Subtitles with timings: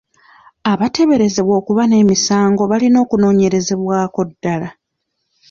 [0.71, 4.69] Abateeberezebwa okuba n'emisango balina okunoonyerezebwako ddala.